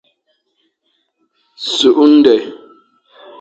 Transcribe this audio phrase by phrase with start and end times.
[1.73, 2.47] Sughde ndekh.